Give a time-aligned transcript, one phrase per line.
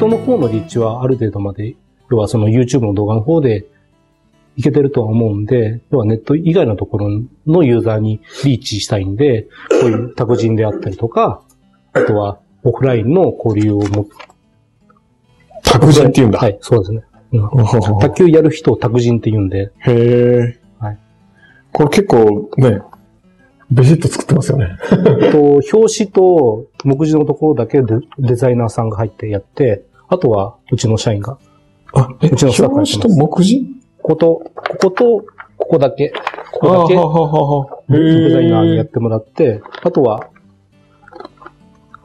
[0.00, 1.76] トの方の立地はある程度まで、
[2.10, 3.66] 要はその YouTube の動画の方で
[4.56, 11.42] いけてるとは思うんで、要はネット以外のところのユーザーにリーチしたいんで、こういう託人であったりとか、
[11.92, 14.08] あとはオフラインの交流をも、
[15.62, 16.38] 託人って言うんだ。
[16.38, 17.02] はい、そうですね。
[18.00, 20.58] 卓球やる人を託人って言うんで、へえ。
[20.78, 20.98] はい。
[21.72, 22.80] これ結構ね、
[23.70, 24.76] ベシッと作ってますよね。
[25.30, 31.38] と表紙と目次のところだけデデザイナーさんが入ってやって、あとはうちの社員が、
[31.94, 33.66] あ、え、うちのスタッフがやって表ます紙と目次？
[34.02, 35.04] ここと、ここと、
[35.56, 36.12] ここだけ、
[36.52, 37.82] ここだけあ、はははは。
[37.88, 40.28] デザイナーにやへってもらって、あとは、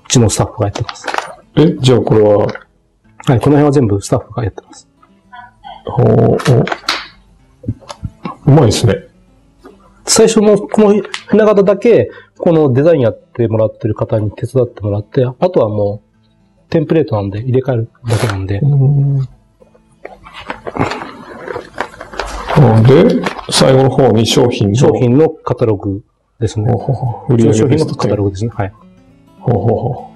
[0.05, 1.08] うちのスタッフがやってます。
[1.55, 1.62] え。
[1.63, 4.88] え、じゃあこれは、はい、この辺は全部スタッフがやってます。
[5.85, 6.05] ほう、
[8.46, 9.08] おうまいですね。
[10.05, 16.04] 最初のこの船型だけ、このデザインやってもらってる方に手伝ってもらって、あとはもう、
[16.70, 18.60] テンプレートなんで入れ替えるだけなんで、
[22.85, 24.76] で、最後の方に商品の。
[24.76, 26.04] 商品のカタログ
[26.40, 26.96] ですねほう。
[26.96, 28.52] ほ上げ商品のベスト10カタログですね。
[28.54, 28.74] はい。
[29.40, 30.16] ほうほうほう。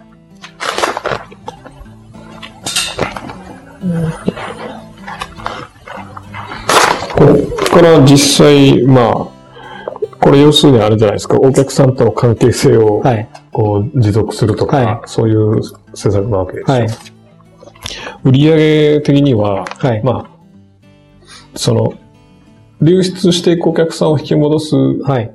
[7.16, 7.26] こ
[7.66, 9.39] こから実際、まあ、
[10.22, 13.30] これ要するにあれじゃないですか、お客さんとの関係性をはい。
[13.52, 15.62] こう持続するとか、はいそういう
[15.94, 16.78] 施策なわけですよ。
[16.78, 16.88] はい。
[18.24, 20.04] 売上的には、はい。
[20.04, 20.30] まあ、
[21.56, 21.94] その、
[22.82, 25.32] 流出していくお客さんを引き戻すはい。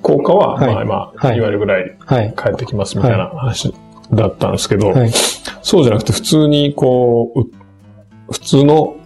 [0.00, 2.32] 効果は、はいまあまあ、はい2割ぐらいはい。
[2.34, 3.72] 返ってきますみたいな話
[4.12, 5.10] だったんですけど、はい。
[5.62, 7.44] そうじゃなくて普通にこう、う
[8.30, 8.96] 普通の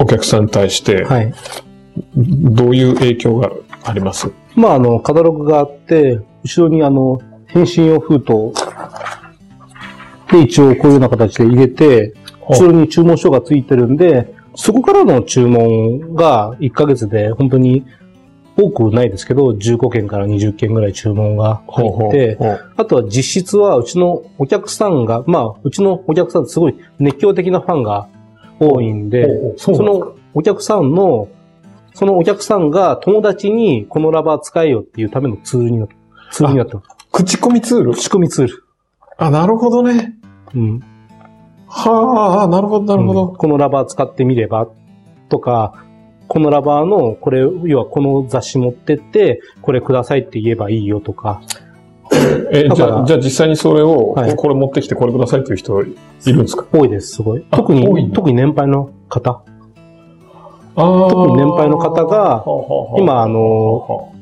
[0.00, 1.32] お客さんに対して、はい。
[2.16, 3.50] どういう影響が
[3.84, 4.30] あります？
[4.54, 8.52] まあ、あの、カタログがあって、後ろにあの、返信用封筒。
[10.30, 12.12] で一応こういうような形で入れて、
[12.48, 17.86] 後ろに注文書がついてるんで、そこからの注文が1ヶ月で本当に
[18.56, 28.08] 多くないですけど、15件から20件ぐらい注文が入って、ほうほうあとは実質はうちのお客さんが、まあ、うちのお客さんすごい熱狂的なファンが
[28.58, 31.28] 多いんでほうほう、そのお客さんの、
[31.98, 35.96] そのお客さんが友達にこのラバー使えよっていうためのツールになって、
[36.30, 36.88] ツールになってます。
[37.10, 37.94] 口コミツール？
[37.96, 38.64] 仕込みツール。
[39.16, 40.14] あ、なるほどね。
[40.54, 40.80] うん。
[41.66, 43.28] はあ、なるほど、なるほうんど。
[43.32, 44.68] このラバー使ってみれば
[45.28, 45.84] とか、
[46.28, 51.42] このラバーの、これ、要はこの雑誌持ってって、これくださいって言えばいいよとか。
[52.52, 55.84] え、だからじゃあ、じゃあ実際にそれを、はいこれ持ってきてこれくださいという人い
[56.26, 56.64] るんですか？
[56.72, 57.44] 多いです、すごい。
[57.50, 59.42] あ特に、多いんだ特に年配の方。
[60.78, 62.44] 特に年配の方が
[62.96, 64.14] 今あの、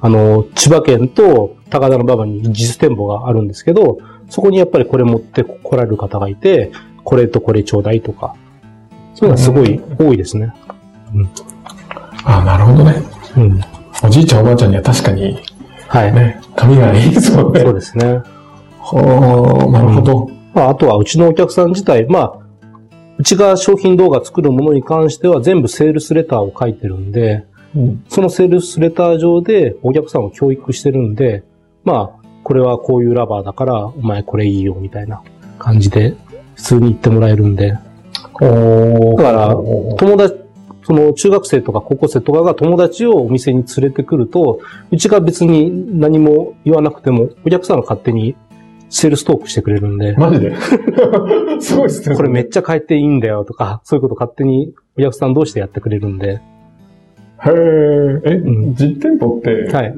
[0.00, 3.98] あの、千葉県と高田馬場に実店舗があるんですけど、
[4.30, 6.72] そこにやっぱりこれ持って来られる方がいて、
[7.04, 8.34] これとこれちょうだいとか。
[9.14, 10.54] そういうのはすごい多いですね。
[12.24, 13.02] ああ、なるほどね。
[13.36, 13.60] うん。
[14.02, 15.38] おじいちゃんおばあちゃんには確かに、
[15.88, 16.14] はい。
[16.14, 17.60] ね、髪がいいですもんね。
[17.60, 18.22] そうですね。
[18.80, 20.30] はあ、なるほど。
[20.54, 22.39] まあ、あとはうちのお客さん自体、まあ、
[23.20, 27.44] うちが商品動画作るものに関しては全部セールスレターを書いてるんで、
[27.76, 28.04] うん。
[28.08, 31.44] そのセールスレター上でお客さんを教育してるんで、
[31.84, 35.22] まあ、これはこういうラバーだから、お前これいいよ、みたいな
[35.58, 36.16] 感じで、
[36.54, 37.76] 普通に言ってもらえるんで。
[38.40, 40.36] おだから友達、
[40.84, 44.60] その中学生とか高校生とかが友達をお店に連れてくると、
[44.90, 48.34] うちが別に何も言わなくても、お客さんが勝手に
[48.90, 50.54] セールストークしてくれるんで、マジで？
[51.60, 52.16] すごいっすね。
[52.16, 57.50] これめっちゃ変えていいんだよとか、そういうこと勝手にお客さん同士でやってくれるんで、へえ、
[58.24, 58.74] え、うん。
[58.74, 59.94] 実店舗って、はい。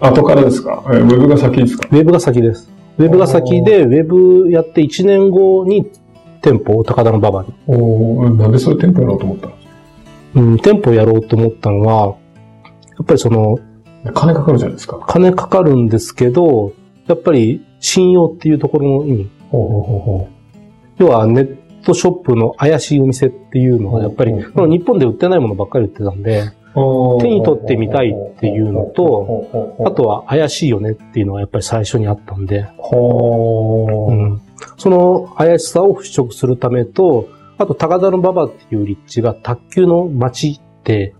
[0.00, 0.84] 後からですか？
[0.92, 1.88] えウェブが先ですか？
[1.90, 2.70] ウェブが先です。
[2.98, 5.90] ウェブが先で、ウェブやって1年後に
[6.42, 7.54] 店舗を高田の馬場に。
[7.68, 8.36] おー。
[8.36, 9.50] なんでそれ店舗やろうと思った
[10.34, 13.58] うん、店舗やろうと思ったのは、やっぱりその、
[14.14, 15.00] 金かかるじゃないですか。
[15.06, 16.72] 金かかるんですけど、
[17.06, 20.28] やっぱり信用っていうところに、ほうほうほうほ
[20.98, 34.12] 要はネットショップの怪しいお店っていうのは、やっぱり、日本で売ってないものばっかり売ってたんで、う手に取ってみたいっていうのと、あとは怪しいよねっていうのがやっぱり最初にあったんで、う。
[34.12, 34.40] ん。
[34.76, 37.28] その怪しさを払拭するためと、
[37.58, 41.14] あと高田の馬場っていう立地が卓球の街って、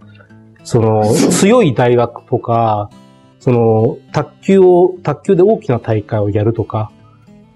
[0.65, 2.91] その 強い大学とか、
[3.49, 6.93] その卓球を、卓球で大きな大会をやるとか、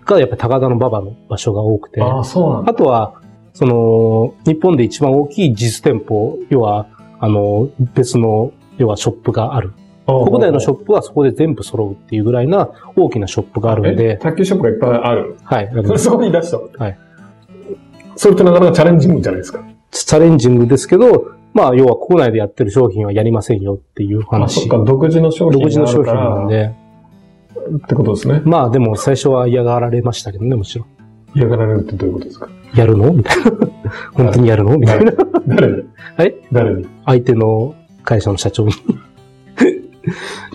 [0.07, 2.73] がやっぱり高田の馬場の場所が多くて、ああ、そうなんだ。
[2.73, 3.21] あとは、
[3.53, 6.87] その、日本で一番大きい実店舗、要は、
[7.21, 9.75] あの、別の、要はショップがある
[10.07, 15.37] 国内のショップはそこで全部揃うっていうぐらいな大きなショップがあるんえで、卓球ショップがいっぱいある？
[15.45, 15.71] はい。
[15.85, 16.99] それそこに出したのはい。
[18.17, 19.63] それってなかなかチャレンジングじゃないですか。
[19.91, 24.69] チャレンジングですけど、まあ、要は国内でやってる商品はやりませんよっていうあ、そっ話。
[24.69, 26.75] か、独自の商品独自の商品なんで。
[27.77, 28.41] ってことですね。
[28.45, 30.89] まあでも最初は嫌がられましたけどね、もちろん。
[31.35, 32.49] 嫌がられるってどういうことですか？
[32.75, 33.13] やるの？
[33.13, 33.51] みたいな。
[34.15, 34.77] 本当にやるの？
[34.79, 35.13] みたいな。
[35.47, 35.69] 誰？
[35.69, 35.83] に
[36.17, 36.75] はい誰？
[36.75, 38.73] に相手の会社の社長に、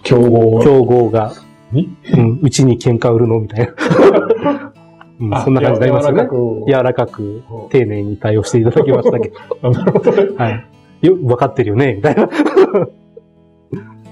[0.03, 0.61] 競合？
[0.63, 1.33] 競合が、
[1.71, 3.39] にうん、うちに喧嘩売るの？
[3.39, 3.73] みたいな。
[5.19, 6.27] うんあそんな感じになりますよね。
[6.67, 7.41] 柔柔らかく、
[7.71, 9.35] 丁寧に対応していただきましたけど。
[9.63, 10.29] あなるほどね。
[10.37, 10.67] はい。
[11.01, 12.29] よ、分かってるよねみたいな。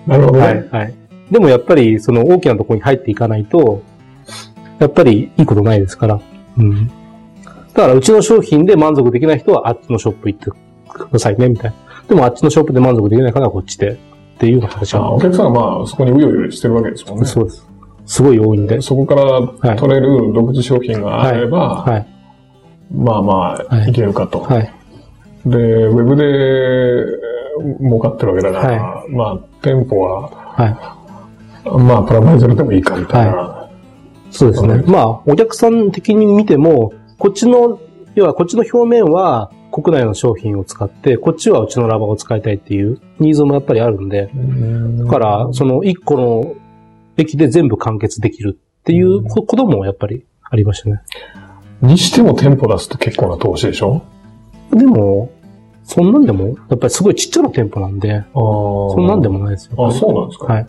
[0.08, 0.40] なるほどね。
[0.40, 0.94] はい、はい。
[1.32, 3.82] でもやっぱり、その大きなところに入っていかないと、
[4.80, 6.20] やっぱりいいことないですから。
[6.58, 6.88] うん。
[6.88, 6.94] だ
[7.74, 10.52] から、うちの商品で満足できない人はあっちのショップ行って
[10.88, 11.78] くださいね、みたいな。
[12.08, 15.06] でもあっちのショップで満足できないからこっちで、っていうような形は。
[15.08, 17.26] あお客さんはまあ、そこにうようよしてるわけですもんね。
[17.26, 17.68] そうです。
[18.06, 18.82] すごい多いんで。
[18.82, 22.08] そこから取れる独自商品があれば、はい。
[22.94, 24.42] まあまあ、はいいけるかと。
[24.42, 24.74] はい。
[25.46, 27.06] で、ウェブで
[27.80, 31.80] 儲かってるわけだから、まあ、店舗は、はい。
[31.84, 33.70] まあ、プラマイゼロでもいいかみたいな。
[34.32, 34.84] そうですね。
[34.88, 37.80] まあ、お客さん的に見ても、こっちの、
[38.16, 44.30] 要はこっちの表面は国内の商品を使って、こっちはうちのラバーを使いたいっていうニーズもやっぱりあるんで、
[45.04, 46.56] だから、その一個の
[47.18, 51.02] 駅で全部完結できるっていうここともやっぱりありましたね。
[51.82, 54.02] にしても店舗出すと結構な投資でしょ？
[54.72, 55.30] でも、
[55.88, 59.88] そんなんでも、やっぱりすごいちっちゃな店舗なんで、そそんなんでもないですよ。
[59.88, 60.68] あ、そうなんですか、はい。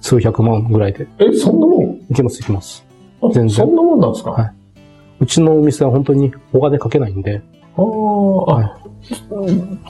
[0.00, 1.06] 数百万ぐらいで。
[1.18, 1.90] え、そんなもん？
[2.10, 2.84] いけますいきます。
[3.22, 3.50] あ全然。
[3.50, 4.52] そんなもんなんですか、はい。
[5.20, 7.42] うちのお店は本当にお金かけないんで、
[7.76, 8.78] あーあ、は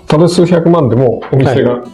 [0.08, 1.84] ただ数百万でもお店が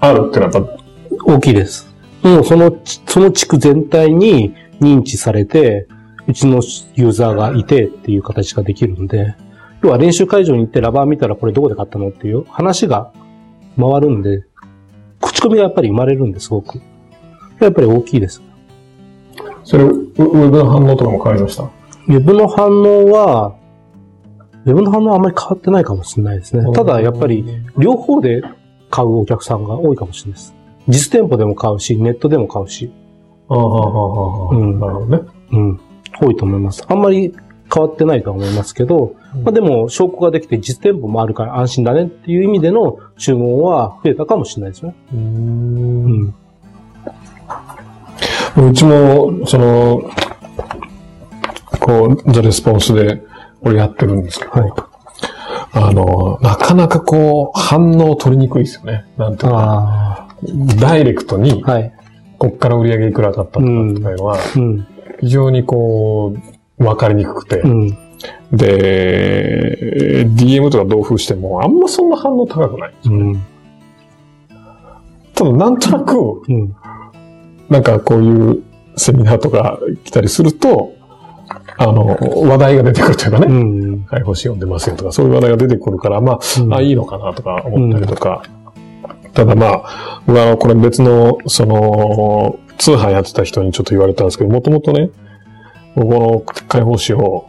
[0.00, 0.76] あるってのはやっぱ、
[1.24, 1.88] 大きいです。
[2.22, 5.86] もうそのち、その地区全体に認知されて、
[6.26, 6.60] うちの
[6.96, 9.36] ユーザーがいてっていう形ができるんで、
[9.82, 13.12] 要は練習会場に行ってラバー見たらこれどこで買ったのっていう話が
[13.78, 14.44] 回るんで、
[15.20, 16.80] 口コミがやっぱり生まれるんですごく。
[17.60, 18.42] やっぱり大きいです。
[19.64, 21.64] それ、ウウェブの反応とかも変わりました？
[21.64, 23.56] ウェブの反応は、
[24.64, 26.72] ウェブの反応はあんまり変わってないかもしれないですね。
[26.72, 27.44] ただやっぱり、
[27.78, 28.42] 両方で
[28.90, 30.54] 買うお客さんが多いかもしれないです。
[30.88, 32.92] 実店舗でも買うし、ネットでも買うし、
[33.48, 35.20] ああ、ああ、ああ、うんなるほどね。
[35.52, 35.80] うん、
[36.20, 36.84] 多いと思います。
[36.88, 37.34] あんまり
[37.72, 44.94] 変わってないとは思いますけど、まあでも証拠ができて実店舗もあるから安心だねっていう意味での注文は増えたかもしれないですね。
[45.12, 46.34] ううんん。
[48.56, 50.10] うちも、その、
[51.80, 53.22] こう、ザレスポンスで、
[53.60, 54.72] 俺やってるんですけど、はい
[55.78, 59.04] あの、なかなかこう、反応取りにくいですよね。
[59.18, 60.36] なんていうか、あ
[60.80, 61.72] ダイレクトに、あ。
[61.72, 61.92] はい。
[62.38, 64.86] こっから売り上げいくらだったとかっていうのは、うん。
[65.20, 67.98] 非常にこう、わかりにくくて、うん。
[68.52, 72.94] で、DM とか同封しても、あんまそんな反応高くない。
[73.04, 73.42] うん。
[75.34, 76.74] ただ、なんとなく、うん。
[77.68, 78.62] なんかこういう
[78.96, 80.94] セミナーとか来たりすると、
[81.78, 82.16] あの、
[82.48, 84.06] 話題が出てくるというかね、うん。
[84.08, 88.42] はい、星読んでますよとか、そういう話題が出てくるから、まあ、うんあ、いいのかなとか思ったりとか。
[89.34, 95.10] ただまあ、これ別の、その、通販やってた人にちょっと言われたんですけど、もともとね、
[95.96, 97.48] この解放誌を、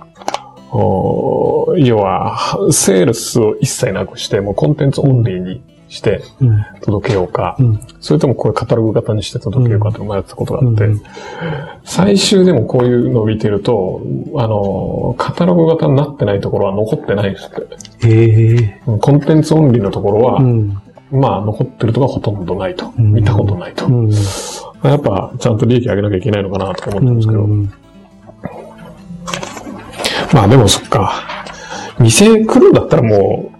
[0.71, 6.65] お要は、セールスを一切なくして、もうコンテンツオンリーにしてうん。
[6.81, 7.79] 届けようか、うん。
[7.99, 11.01] それともこれカタログ型にして届けようかって迷ったことがあって、うん
[11.83, 14.01] 最終でもこういうのを見てると、
[14.35, 18.07] あの、カタログ型になってないところは残ってないですって。
[18.07, 18.81] へえ。
[18.99, 20.77] コンテンツオンリーのところは、うん。
[21.11, 22.93] まあ残ってるところはほとんどないと。
[22.97, 23.87] うん見たことないと。
[23.87, 24.11] うん。
[24.83, 27.47] やっぱちゃんと利益上げなきゃいけないのかなとか思ったんですけど。
[30.31, 31.13] うんまあでもそっか。
[31.99, 33.51] 店来るんだったらも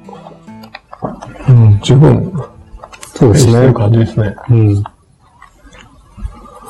[1.48, 2.32] うんう十分
[3.18, 3.74] そうですね。
[3.74, 4.36] 感じですね。
[4.50, 4.74] うん。
[4.76, 4.92] ま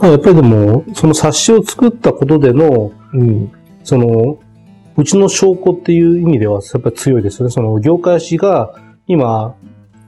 [0.03, 3.51] あやっぱりでも、その冊子を作ったことでの、うん。
[3.83, 4.39] その、
[4.95, 7.51] うちの証拠っていう意味ではやっぱり強いですよね。
[7.51, 8.73] その業界誌が
[9.07, 9.55] 今、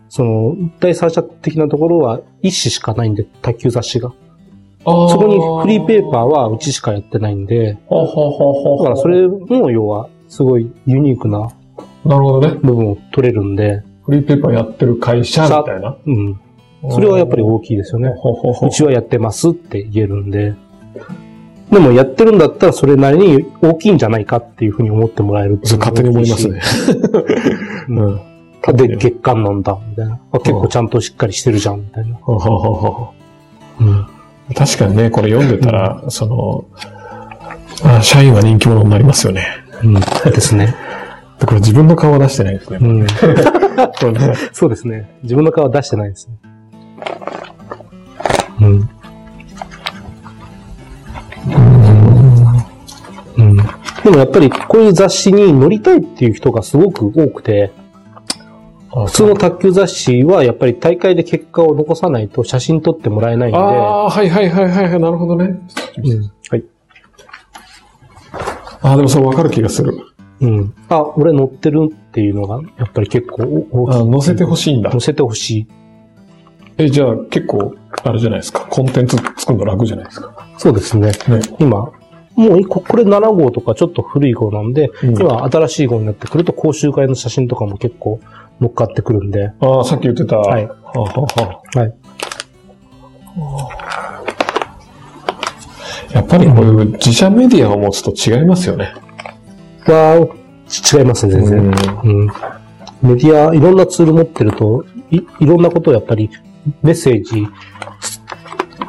[0.08, 4.14] その第三者的なところは一誌しかないんで、卓球雑誌が。
[5.10, 11.52] そこにフリーペーパーはうちしかやってないんで、だからそれも要はすごいユニークな
[12.06, 12.56] なるほどね。
[12.64, 15.98] 部分を取れるんで、フリーペーパーやってる会社みたいな。
[16.06, 16.40] うん。
[16.90, 18.10] それはやっぱり大きいですよね。
[18.16, 20.56] ほうちはやってますって言えるんで。
[21.72, 26.62] でもやってるんだったらそれなりに大きいんじゃないかっていうふうに思ってもらえるそれ勝手に思いますね。
[27.90, 28.76] うんうん。
[28.76, 30.20] で、月間なんだ、みたいな。
[30.32, 32.18] あ結構ちゃんとしっかりしてるじゃん、みたいな。
[33.80, 34.08] うん。
[34.56, 36.66] 確かにね、これ読んでたら、その、
[37.84, 39.48] あ社員は人気者になりますよね。
[39.84, 39.94] うん。
[39.94, 40.76] ですね。
[41.40, 42.80] でこれ自分の顔は出してないですね。
[42.82, 43.08] うん。
[44.52, 45.10] そうですね。
[45.24, 46.34] 自分の顔は出してないですね。
[48.62, 48.90] うん。
[53.38, 53.58] うん。
[54.04, 57.79] でもやっぱりこういう雑誌に載りたいっていう人がすごく多くて、あ
[58.92, 65.60] 普通の卓球雑誌はやっぱり大会で結果を残さないと写真撮ってもらえないんで、ああ、はいはいはいはいはい、なるほどね。
[65.98, 66.32] うん。
[66.50, 66.64] はい。
[68.82, 69.94] ああ、でもそれ分かる気がする。
[70.42, 70.74] うん。
[70.88, 74.02] あ、俺載ってるっていうのがやっぱり結構大きい。
[74.02, 75.02] あ載せてほしいんだ載。
[75.02, 75.68] せてほしい。
[76.78, 78.66] え、じゃあ結構、あれじゃないですか。
[78.70, 80.48] コンテンツ作るの楽じゃないですか。
[80.58, 81.12] そうですね。
[81.12, 81.42] ね。
[81.60, 81.92] 今、
[82.36, 88.22] もうこれ7号とかちょっと古い号なんで、うん今新しい号になってくると講習会の写真とかも結構
[88.60, 90.38] 乗っかってくるんで、ああ、さっき言ってた。
[90.38, 91.94] はいはあはあははい。
[93.38, 93.90] あ
[96.14, 98.94] やっぱりこういう自社メディアを持つと違いますよね。
[99.86, 100.28] は、
[100.94, 101.60] 違いますね、全然。
[102.04, 102.28] うん。
[103.02, 106.30] メディア、いろんなツール持ってると、いいろんなことをやっぱり
[106.82, 107.48] メッセージ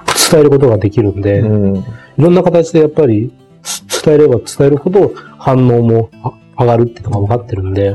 [0.07, 1.77] つ伝えることができるんで、うん。
[1.77, 1.85] い
[2.19, 7.95] ろんな形でやっぱりつ伝えれば伝えるほど反応もあ上がるっていうのが分かってるんで、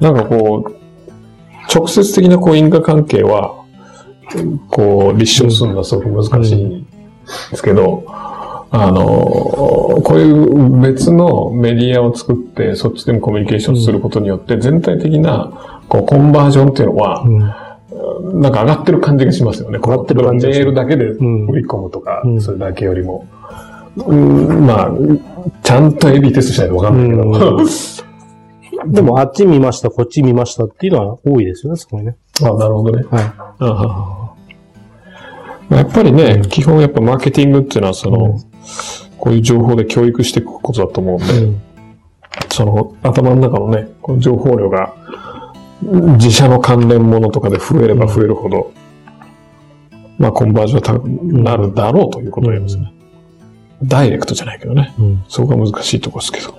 [0.00, 0.74] なんかこう、
[1.72, 3.64] 直接的なこう因果関係は、
[4.68, 6.84] こう、立証するのはすごく難しいん
[7.50, 8.04] ですけど、
[8.70, 18.40] あの、こういう別のメディアを作って、そっちでもコミュニケーションすることによって、全体的な、こう、コンバージョンっていうのは、うん。
[18.40, 19.78] なんか上がってる感じがしますよね。
[19.78, 23.26] 上がってる感じがメールだけでん売り込むとか、うんそれだけよりも。
[23.96, 24.90] うん、まあ、
[25.62, 27.58] ちゃんとエビテストしないとわかんないけど。
[28.92, 32.16] でも、あっち見ました、こっち見ましたっていうのは多いですよね、すごいね。
[32.40, 33.04] あなるほどね。
[33.10, 33.32] はい。
[33.58, 34.34] あは
[35.70, 38.38] やっぱりね、基本やっぱマーケティングっていうのはその、うん
[39.18, 41.62] こういう情報で教育していくことだと思うんで、うん。
[42.50, 44.94] その頭の中のね、この情報量が
[45.82, 48.72] 自社の関連ものとかで増えれば増えるほど、
[50.18, 52.92] まあコンバージョンが高くなるだろうということを言いますね。
[53.82, 54.94] ダイレクトじゃないけどね。
[54.98, 55.24] うん。
[55.28, 56.58] そこが難しいところですけど。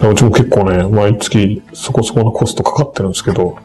[0.00, 3.56] うちも結構ね、毎月そこそこのコストかかってるんですけど、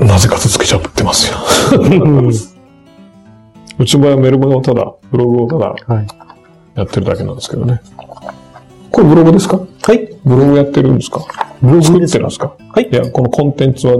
[0.00, 1.38] なぜか続けちゃってますよ。
[3.78, 6.06] うちの場合はメルマガをただ、ブログをただはい。
[6.74, 7.80] やってるだけなんですけどね。
[8.90, 9.58] これブログですか？
[9.58, 10.18] はい。
[10.24, 11.20] ブログやってるんですか？
[11.60, 12.12] ブログ作っですか？
[12.12, 12.56] てるんですか？
[12.58, 13.96] はいいや、このコンテンツは、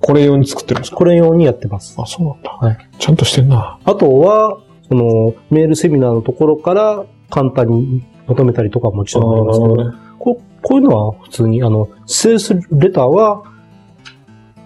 [0.00, 0.96] これ用に作ってるんですか？
[0.96, 1.94] これ用にやってます。
[1.98, 2.50] あ、そうなんだ。
[2.50, 2.88] はい。
[2.98, 3.78] ちゃんとしてんな。
[3.84, 9.96] あとは、その、メールセミナーのところから簡単にまとめたりとかももちろんありますけど、ね。
[10.20, 13.42] ここういうのは普通に、あの、セールスレターは、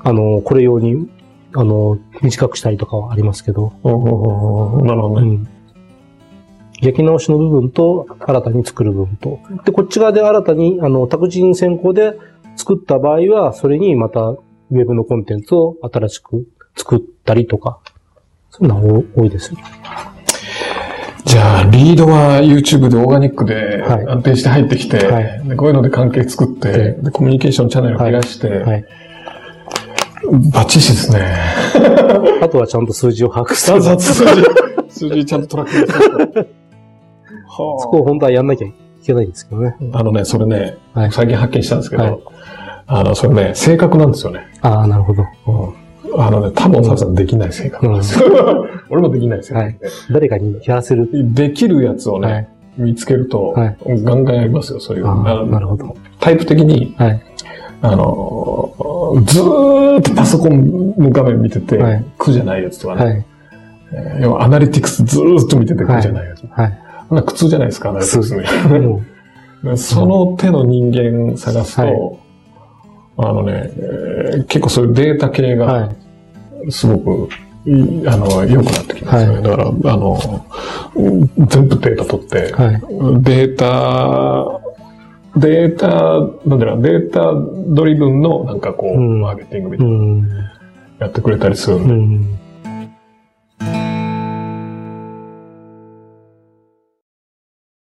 [0.03, 1.09] あの、これ用に、
[1.55, 5.29] あの、短くしたりとかはありますけど、なるほどね。
[5.29, 5.49] うん。
[6.83, 9.39] 焼き直しの部分と、新たに作る部分と。
[9.65, 12.19] で、こっち側で新たに、あの、託児先行で
[12.57, 17.79] 作った場合は、それにまた、ウェブのコンテンツを新しく作ったりとか、
[18.51, 19.59] そういうのは多いですよ。
[21.25, 28.85] じゃあ、リードは YouTube でオーガニックではい安定して入ってきて、はいでこういうので関係作って、えでコミュニケーションチャンネル増やして、はい。
[30.53, 31.21] バッチシですね。
[32.43, 33.83] あとはちゃんと数字を把握する。
[33.83, 34.05] 数字、
[34.89, 36.49] 数字ちゃんとトラックして
[37.47, 38.73] そこを本当はやんなきゃい
[39.05, 39.77] けないんですけどね。
[39.93, 42.19] あのね、それね、はい最近発見したんですけど、はい
[42.87, 44.47] あの、それね、性格なんですよね。
[44.61, 45.25] ああ、なるほど。
[46.17, 48.69] あのね、多分さんできない性格なんですよ。
[48.95, 49.77] 俺もできないですよ、はい
[50.11, 51.09] 誰かにやらせる。
[51.35, 55.05] できるやつをね、はい見つけると、はいガンガンやりますよ、そういう。
[55.05, 55.97] なるほど。
[56.21, 57.23] タイプ的に、はい。
[57.83, 58.73] あの、
[59.27, 63.25] ずーっとパソコンの画面見てて、はい苦じゃないやつとかね、はい。
[63.93, 66.47] えー要はアナリティクスずーっと見てて苦じゃないやつ。
[66.47, 66.79] はい。
[67.11, 69.77] あんな苦痛じゃないですか、アナリティクスもね。
[69.77, 72.21] その手の人間探すと、はい
[73.17, 75.91] あのね、えー結構そういうデータ系が
[76.67, 76.73] い。
[76.73, 77.37] すごく、い
[77.67, 79.35] あの、良くなってきますよね。
[79.37, 80.19] はいだから、あの、
[80.97, 82.81] うん全部データ取って、はい。
[83.23, 84.61] データ、
[85.37, 85.89] データ、
[86.49, 87.33] なんだろうな、データ
[87.69, 90.55] ドリブンのなんかこう、うんマーケティングみたういな。
[91.01, 92.39] やってくれたりするんで、うん。